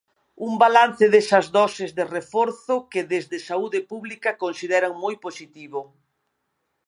Un 0.47 0.53
balance 0.63 1.05
desas 1.15 1.45
doses 1.57 1.91
de 1.97 2.05
reforzo 2.15 2.75
que 2.91 3.01
desde 3.13 3.37
Saúde 3.49 3.79
Pública 3.91 4.29
consideran 4.43 4.93
moi 5.03 5.15
positivo. 5.25 5.81